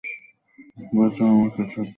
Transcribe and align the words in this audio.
বাঁচাও 0.95 1.27
আমাকে 1.33 1.61
শার্লেট? 1.63 1.89